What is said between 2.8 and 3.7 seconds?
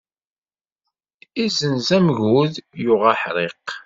yuɣ aḥriq.